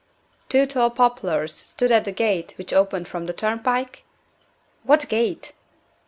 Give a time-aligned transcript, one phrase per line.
[0.49, 4.01] "Two tall poplars stood at the gate which opened from the turnpike?"
[4.83, 5.51] "What gate?"